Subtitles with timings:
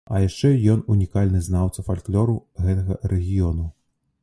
[0.17, 3.71] А яшчэ ён унікальны знаўца фальклору гэтага рэгіёну.